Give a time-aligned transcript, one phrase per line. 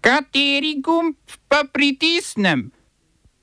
[0.00, 1.14] Kateri gumb
[1.48, 2.70] pa pritisnem?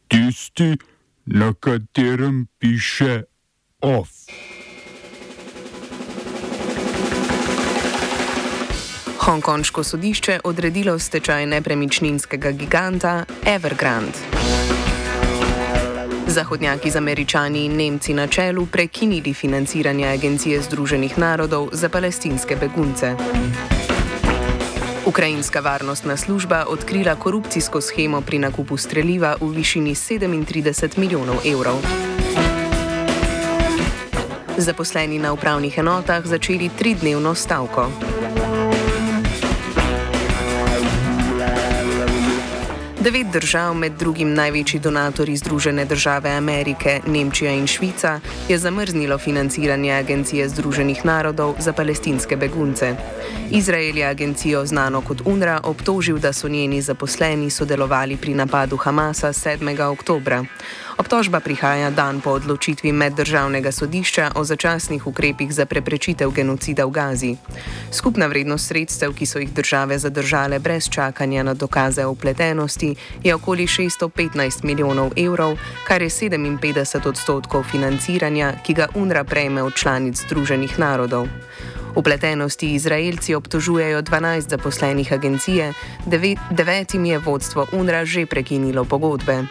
[0.08, 0.78] Tisti,
[1.26, 3.24] na katerem piše
[3.82, 4.10] OF.
[9.20, 14.18] Hongkonško sodišče odredilo stečaj nepremičninskega giganta Evergrande.
[16.28, 23.16] Zahodnjaki z američani in Nemci na čelu prekinili financiranje Agencije Združenih narodov za palestinske begunce.
[25.08, 31.80] Ukrajinska varnostna služba odkrila korupcijsko schemo pri nakupu streljiva v višini 37 milijonov evrov.
[34.58, 37.88] Zaposleni na upravnih enotah začeli tridnevno stavko.
[43.08, 49.94] Devet držav, med drugim največji donatori Združene države Amerike, Nemčija in Švica, je zamrznilo financiranje
[49.94, 52.96] Agencije Združenih narodov za palestinske begunce.
[53.52, 59.28] Izrael je agencijo znano kot UNRWA obtožil, da so njeni zaposleni sodelovali pri napadu Hamasa
[59.28, 59.84] 7.
[59.84, 60.44] oktobra.
[60.98, 67.32] Obtožba prihaja dan po odločitvi meddržavnega sodišča o začasnih ukrepih za preprečitev genocida v Gazi.
[67.94, 73.36] Skupna vrednost sredstev, ki so jih države zadržale brez čakanja na dokaze o upletenosti, je
[73.36, 75.54] okoli 615 milijonov evrov,
[75.86, 81.30] kar je 57 odstotkov financiranja, ki ga UNRWA prejme od članic Združenih narodov.
[81.96, 85.74] Upletenosti Izraelci obtožujejo 12 zaposlenih agencije,
[86.50, 89.46] devetim je vodstvo UNRWA že prekinilo pogodbe.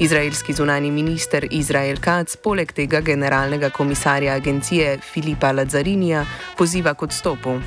[0.00, 6.24] Izraelski zunani minister Izrael Kac poleg tega generalnega komisarja agencije Filipa Lazzarinija
[6.56, 7.58] poziva k odstopu.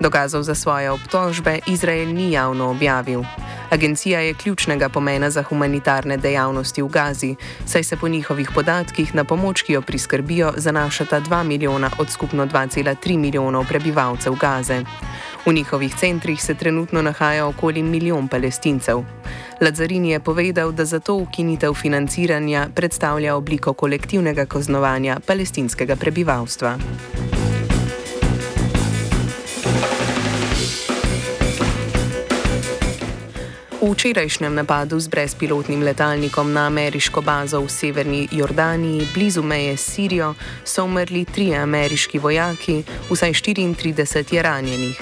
[0.00, 3.22] Dokazov za svoje obtožbe Izrael ni javno objavil.
[3.70, 7.34] Agencija je ključnega pomena za humanitarne dejavnosti v Gazi,
[7.66, 12.46] saj se po njihovih podatkih na pomoč, ki jo priskrbijo, zanašata 2 milijona od skupno
[12.46, 14.84] 2,3 milijonov prebivalcev Gaze.
[15.46, 19.02] V njihovih centrih se trenutno nahaja okoli milijon palestincev.
[19.60, 26.78] Lazarini je povedal, da zato ukinitev financiranja predstavlja obliko kolektivnega kaznovanja palestinskega prebivalstva.
[33.88, 39.96] V včerajšnjem napadu z brezpilotnim letalnikom na ameriško bazo v severni Jordaniji, blizu meje s
[39.96, 40.34] Sirijo,
[40.64, 45.00] so umrli trije ameriški vojaki, vsaj 34 je ranjenih.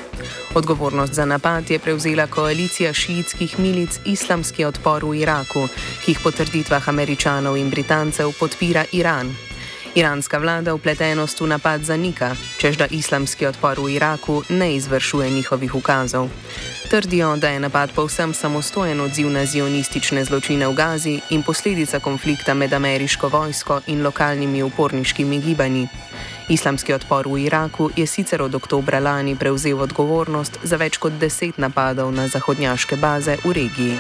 [0.55, 5.67] Odgovornost za napad je prevzela koalicija šiitskih milic Islamski odpor v Iraku,
[6.05, 9.35] ki jih po trditvah američanov in britancev podpira Iran.
[9.97, 15.75] Iranska vlada vpletenost v napad zanika, čež da islamski odpor v Iraku ne izvršuje njihovih
[15.75, 16.29] ukazov.
[16.91, 22.55] Trdijo, da je napad povsem samostojen odziv na zionistične zločine v Gazi in posledica konflikta
[22.55, 25.89] med ameriško vojsko in lokalnimi uporniškimi gibanji.
[26.49, 31.59] Islamski odpor v Iraku je sicer od oktobra lani prevzel odgovornost za več kot deset
[31.59, 33.97] napadov na zahodnjaške baze v regiji.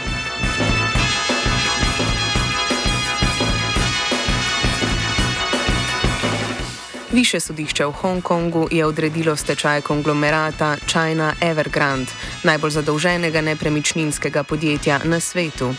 [7.12, 12.12] Više sodišče v Hongkongu je odredilo stečaj konglomerata China Evergrande,
[12.42, 15.74] najbolj zadolženega nepremičninskega podjetja na svetu.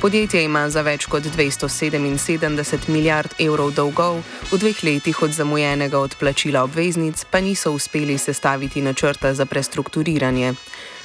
[0.00, 4.22] Podjetje ima za več kot 277 milijard evrov dolgov,
[4.52, 10.54] v dveh letih od zamujenega odplačila obveznic pa niso uspeli sestaviti načrta za prestrukturiranje.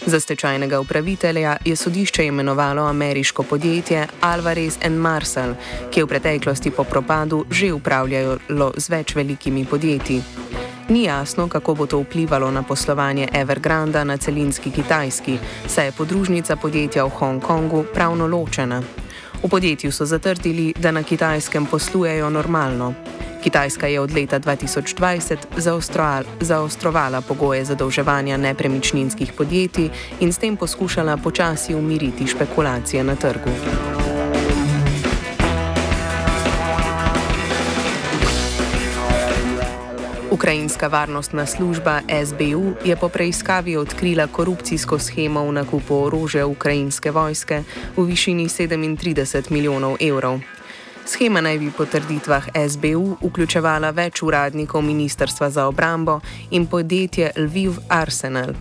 [0.08, 5.54] Za stečajnega upravitelja je sodišče imenovalo ameriško podjetje Alvarez Marcel,
[5.92, 10.22] ki v preteklosti po propadu že upravljalo z več velikimi podjetji.
[10.90, 15.38] Ni jasno, kako bo to vplivalo na poslovanje Evergranda na celinski Kitajski,
[15.68, 18.82] saj je podružnica podjetja v Hongkongu pravno ločena.
[19.44, 22.94] V podjetju so zatrdili, da na Kitajskem poslujejo normalno.
[23.48, 25.38] Kitajska je od leta 2020
[26.42, 33.50] zaostrovala pogoje zadolževanja nepremičninskih podjetij in s tem poskušala počasi umiriti špekulacije na trgu.
[40.32, 47.64] Ukrajinska varnostna služba SBU je po preiskavi odkrila korupcijsko schemo v nakupu orožja ukrajinske vojske
[47.98, 50.57] v višini 37 milijonov evrov.
[51.08, 56.20] Schema naj bi po trditvah SBU vključevala več uradnikov Ministrstva za obrambo
[56.52, 58.52] in podjetje Lviv Arsenal.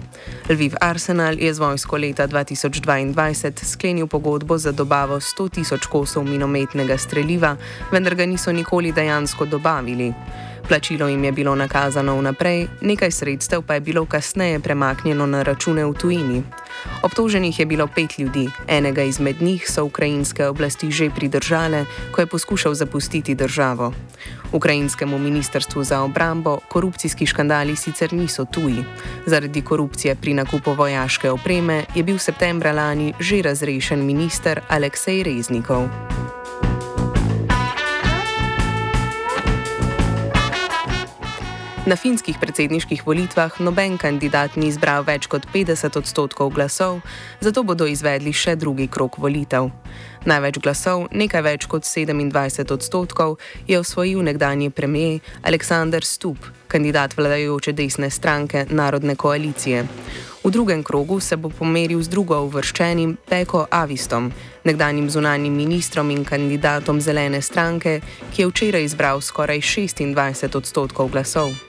[0.49, 6.99] Lviv Arsenal je z vojsko leta 2022 sklenil pogodbo za dobavo 100 tisoč kosov minometnega
[6.99, 7.57] streljiva,
[7.93, 10.13] vendar ga niso nikoli dejansko dobavili.
[10.69, 15.85] Plačilo jim je bilo nakazano vnaprej, nekaj sredstev pa je bilo kasneje premaknjeno na račune
[15.87, 16.43] v tujini.
[17.03, 22.27] Obtoženih je bilo pet ljudi, enega izmed njih so ukrajinske oblasti že pridržale, ko je
[22.27, 23.93] poskušal zapustiti državo.
[24.53, 28.85] Ukrajinskemu ministrstvu za obrambo korupcijski škandali sicer niso tuji.
[29.27, 35.89] Zaradi korupcije pri nakupu vojaške opreme je bil septembra lani že razrešen minister Aleksej Reznikov.
[41.87, 46.99] Na finskih predsedniških volitvah noben kandidat ni izbral več kot 50 odstotkov glasov,
[47.39, 49.71] zato bodo izvedli še drugi krok volitev.
[50.27, 53.37] Največ glasov, nekaj več kot 27 odstotkov,
[53.71, 59.87] je osvojil nekdanji premijer Aleksandr Stup, kandidat vladajoče desne stranke Narodne koalicije.
[60.43, 64.33] V drugem krogu se bo pomeril z drugo uvrščenim Peko Avistom,
[64.67, 68.01] nekdanjim zunanjim ministrom in kandidatom zelene stranke,
[68.35, 71.66] ki je včeraj izbral skoraj 26 odstotkov glasov.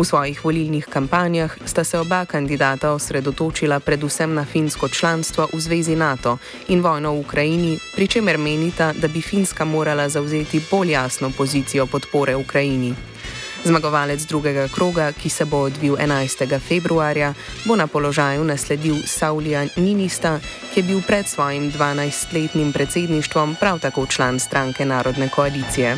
[0.00, 5.96] V svojih volilnih kampanjah sta se oba kandidata osredotočila predvsem na finsko članstvo v Zvezi
[5.96, 6.38] NATO
[6.68, 11.86] in vojno v Ukrajini, pri čemer menita, da bi Finska morala zauzeti bolj jasno pozicijo
[11.86, 12.94] podpore Ukrajini.
[13.64, 16.58] Zmagovalec drugega kroga, ki se bo odvil 11.
[16.58, 20.40] februarja, bo na položaju nasledil Saulija Ninista,
[20.72, 25.96] ki je bil pred svojim 12-letnim predsedništvom prav tako član stranke Narodne koalicije.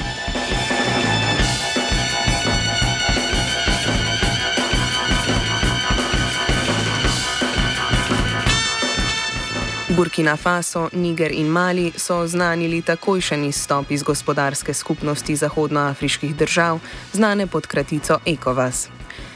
[9.97, 16.79] Burkina Faso, Niger in Mali so oznanili takojšen izstop iz gospodarske skupnosti zahodnoafriških držav,
[17.13, 18.89] znane pod kratico ECOWAS.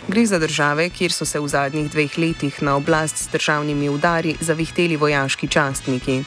[0.08, 4.37] Gre za države, kjer so se v zadnjih dveh letih na oblast s državnimi udari
[4.41, 6.25] zavihteli vojaški častniki.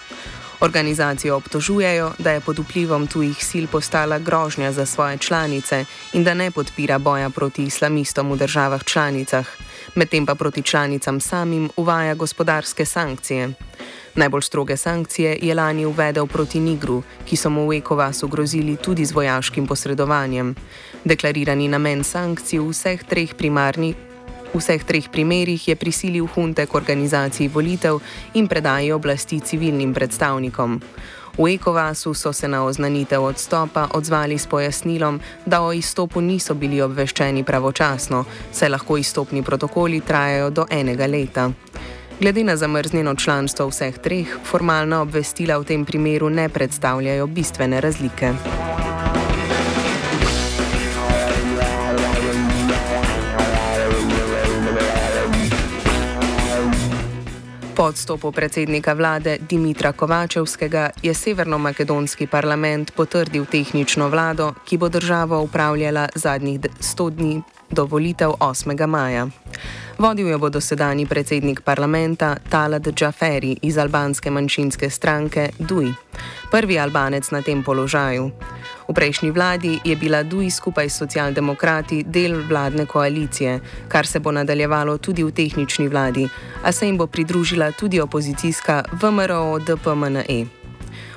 [0.62, 6.34] Organizacijo obtožujejo, da je pod vplivom tujih sil postala grožnja za svoje članice in da
[6.34, 9.48] ne podpira boja proti islamistom v državah članicah,
[9.96, 13.54] medtem pa proti članicam samim uvaja gospodarske sankcije.
[14.16, 19.06] Najbolj stroge sankcije je lani uvedel proti Nigru, ki so mu v Ekovasu grozili tudi
[19.06, 20.56] z vojaškim posredovanjem.
[21.04, 24.09] Deklarirani namen sankcij v vseh treh primarnih.
[24.54, 28.01] V vseh treh primerih je prisilil hunte k organizaciji volitev
[28.34, 30.81] in predaji oblasti civilnim predstavnikom.
[31.38, 36.81] V Ekovasu so se na oznanitev odstopa odzvali s pojasnilom, da o izstopu niso bili
[36.81, 41.52] obveščeni pravočasno, saj lahko izstopni protokoli trajajo do enega leta.
[42.19, 48.34] Glede na zamrznjeno članstvo vseh treh, formalna obvestila v tem primeru ne predstavljajo bistvene razlike.
[57.80, 65.40] Po odstopu predsednika vlade Dimitra Kovačevskega je severno-makedonski parlament potrdil tehnično vlado, ki bo državo
[65.42, 67.42] upravljala zadnjih 100 dni
[67.72, 68.88] do volitev 8.
[68.88, 69.28] maja.
[69.98, 75.94] Vodil jo bo dosedani predsednik parlamenta Talad Džaferi iz albanske manjšinske stranke Duj,
[76.52, 78.31] prvi albanec na tem položaju.
[78.90, 84.32] V prejšnji vladi je bila Duj skupaj s socialdemokrati del vladne koalicije, kar se bo
[84.32, 86.26] nadaljevalo tudi v tehnični vladi,
[86.64, 90.46] a se jim bo pridružila tudi opozicijska VMRO DPMNE.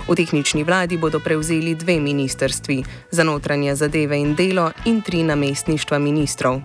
[0.09, 5.99] V tehnični vladi bodo prevzeli dve ministrstvi, za notranje zadeve in delo in tri namestništva
[5.99, 6.61] ministrov.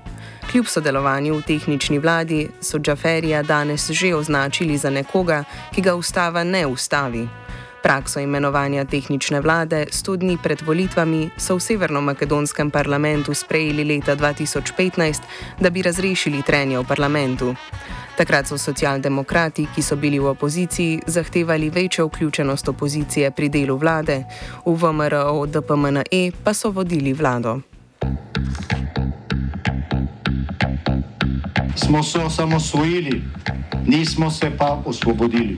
[0.52, 5.44] Kljub sodelovanju v tehnični vladi so Džaferija danes že označili za nekoga,
[5.76, 7.47] ki ga ustava ne ustavi.
[7.88, 15.24] Prakso imenovanja tehnične vlade sto dni pred volitvami so v severno-makedonskem parlamentu sprejeli leta 2015,
[15.60, 17.56] da bi razrešili trenje v parlamentu.
[18.20, 24.28] Takrat so socialdemokrati, ki so bili v opoziciji, zahtevali večjo vključenost opozicije pri delu vlade,
[24.66, 27.62] v VMRO DPMNE pa so vodili vlado.
[31.88, 33.24] smo se osamosvojili,
[33.86, 35.58] nismo se pa osvobodili.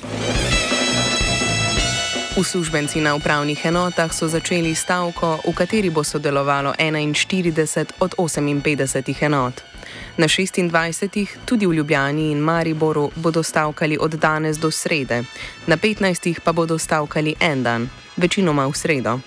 [2.41, 9.61] Uslužbenci na upravnih enotah so začeli stavko, v kateri bo sodelovalo 41 od 58 enot.
[10.17, 15.23] Na 26, tudi v Ljubljani in Mariboru, bodo stavkali od danes do srede,
[15.67, 19.19] na 15 pa bodo stavkali en dan, večinoma v sredo.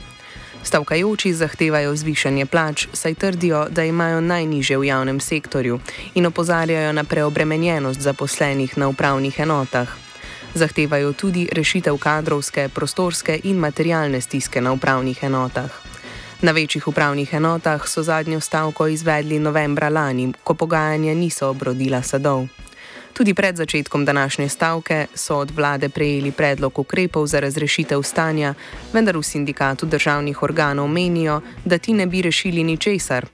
[0.63, 5.81] Stavkajoči zahtevajo zvišanje plač, saj trdijo, da imajo najniže v javnem sektorju
[6.15, 10.04] in opozarjajo na preobremenjenost zaposlenih na upravnih enotah.
[10.55, 15.71] Zahtevajo tudi rešitev kadrovske, prostorske in materialne stiske na upravnih enotah.
[16.43, 22.47] Na večjih upravnih enotah so zadnjo stavko izvedli novembra lani, ko pogajanja niso obrodila sadov.
[23.13, 28.55] Tudi pred začetkom današnje stavke so od vlade prejeli predlog ukrepov za razrešitev stanja,
[28.93, 33.27] vendar v sindikatu državnih organov menijo, da ti ne bi rešili ničesar.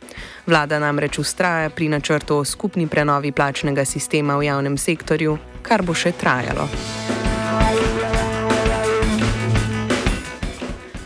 [0.46, 5.94] Vlada namreč ustraja pri načrtu o skupni prenovi plačnega sistema v javnem sektorju, kar bo
[5.94, 6.68] še trajalo.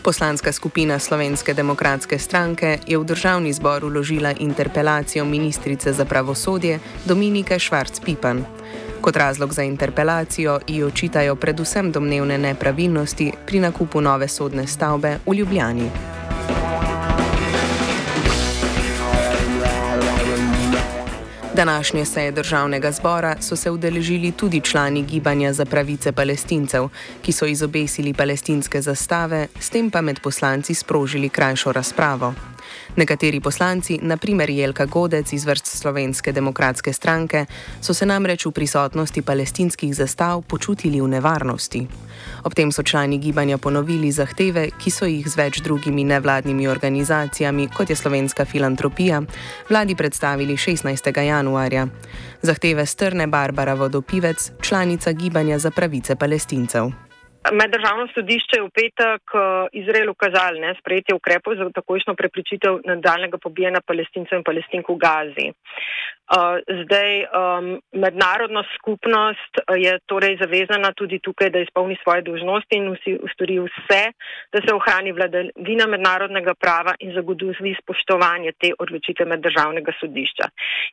[0.05, 7.57] Poslanska skupina Slovenske demokratske stranke je v državni zbor uložila interpelacijo ministrice za pravosodje Dominike
[7.59, 8.43] Švarc-Pipan.
[9.01, 15.33] Kot razlog za interpelacijo ji očitajo predvsem domnevne nepravilnosti pri nakupu nove sodne stavbe v
[15.33, 16.14] Ljubljani.
[21.55, 26.89] Današnje seje državnega zbora so se udeležili tudi člani Gibanja za pravice palestincev,
[27.21, 32.33] ki so izobesili palestinske zastave, s tem pa med poslanci sprožili krajšo razpravo.
[32.95, 37.45] Nekateri poslanci, naprimer Jelka Godec iz vrst Slovenske demokratske stranke,
[37.81, 41.83] so se namreč v prisotnosti palestinskih zastav počutili v nevarnosti.
[42.43, 47.67] Ob tem so člani gibanja ponovili zahteve, ki so jih z več drugimi nevladnimi organizacijami,
[47.67, 49.21] kot je Slovenska filantropija,
[49.69, 51.19] vladi predstavili 16.
[51.19, 51.87] januarja.
[52.41, 57.04] Zahteve strne Barbara Vodopivec, članica gibanja za pravice palestincev.
[57.51, 63.37] Meddržavno sodišče je v petek eh, Izraelu kazalo ne sprejetje ukrepov za takojšno prepričitev nadaljnega
[63.37, 65.47] pobijanja palestincev in palestink v Gazi.
[66.25, 72.73] Uh, zdaj, um, mednarodna skupnost uh, je torej zavezana tudi tukaj, da izpolni svoje dožnosti
[72.73, 74.01] in vsi ustori vse,
[74.49, 80.47] da se ohrani vladavina mednarodnega prava in zagotovi spoštovanje te odločitve meddržavnega sodišča.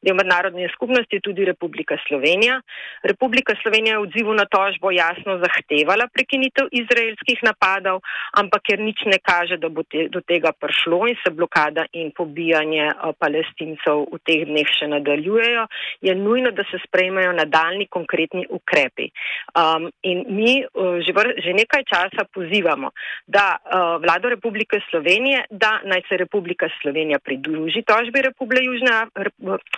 [0.04, 2.60] Del mednarodne skupnosti je tudi Republika Slovenija.
[3.02, 8.02] Republika Slovenija je v odzivu na tožbo jasno zahtevala prekinitev izraelskih napadov,
[8.36, 12.12] ampak ker nič ne kaže, da bo te, do tega prišlo in se blokada in
[12.12, 15.66] pobijanje uh, palestincev v teh dneh še nadaljuje nadaljujejo,
[16.00, 19.10] je nujno, da se sprejmejo nadaljni konkretni ukrepi.
[19.54, 22.90] Um, in mi uh, že, vr, že nekaj časa pozivamo,
[23.26, 28.22] da uh, vlado Republike Slovenije, da naj se Republika Slovenija pridruži tožbi,
[28.62, 29.06] Južne,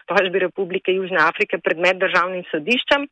[0.07, 3.07] tožbi Republike Južne Afrike pred meddržavnim sodiščem,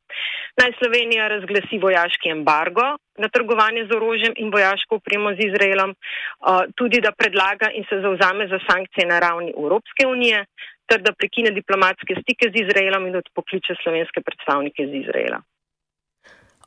[0.61, 6.65] naj Slovenija razglasi vojaški embargo na trgovanje z orožjem in vojaško upremo z Izraelom, uh,
[6.75, 10.45] tudi da predlaga in se zauzame za sankcije na ravni Evropske unije,
[10.87, 15.41] ter da prekine diplomatske stike z Izraelom in odpokliče slovenske predstavnike z Izraela.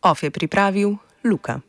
[0.04, 1.60] Of je pripravil Luka.